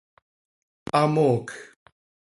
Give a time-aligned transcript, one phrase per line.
[0.95, 1.57] Hamoocj.